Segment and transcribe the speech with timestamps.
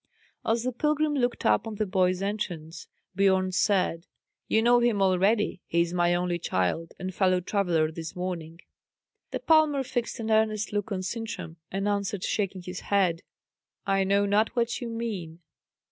[0.43, 4.07] As the pilgrim looked up on the boy's entrance, Biorn said:
[4.47, 8.61] "You know him already: he is my only child, and fellow traveller this morning."
[9.29, 13.21] The palmer fixed an earnest look on Sintram, and answered, shaking his head,
[13.85, 15.41] "I know not what you mean."